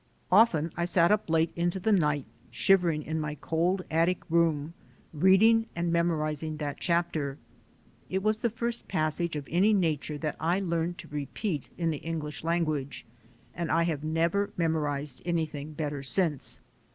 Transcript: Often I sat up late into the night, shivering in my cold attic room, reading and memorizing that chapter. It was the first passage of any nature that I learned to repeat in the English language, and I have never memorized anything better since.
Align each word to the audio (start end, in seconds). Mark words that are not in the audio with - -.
Often 0.31 0.73
I 0.75 0.85
sat 0.85 1.11
up 1.11 1.29
late 1.29 1.51
into 1.55 1.79
the 1.79 1.91
night, 1.91 2.25
shivering 2.49 3.03
in 3.03 3.19
my 3.19 3.35
cold 3.35 3.83
attic 3.91 4.27
room, 4.31 4.73
reading 5.13 5.67
and 5.75 5.93
memorizing 5.93 6.57
that 6.57 6.79
chapter. 6.79 7.37
It 8.09 8.23
was 8.23 8.39
the 8.39 8.49
first 8.49 8.87
passage 8.87 9.35
of 9.35 9.47
any 9.51 9.73
nature 9.73 10.17
that 10.17 10.37
I 10.39 10.59
learned 10.59 10.97
to 10.97 11.07
repeat 11.09 11.69
in 11.77 11.91
the 11.91 11.97
English 11.97 12.43
language, 12.43 13.05
and 13.53 13.71
I 13.71 13.83
have 13.83 14.03
never 14.03 14.49
memorized 14.57 15.21
anything 15.23 15.73
better 15.73 16.01
since. 16.01 16.61